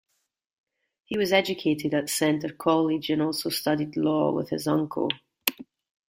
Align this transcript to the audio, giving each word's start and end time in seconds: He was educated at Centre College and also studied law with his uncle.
He 1.05 1.15
was 1.15 1.31
educated 1.31 1.93
at 1.93 2.09
Centre 2.09 2.51
College 2.53 3.11
and 3.11 3.21
also 3.21 3.49
studied 3.49 3.95
law 3.95 4.31
with 4.33 4.49
his 4.49 4.65
uncle. 4.65 5.09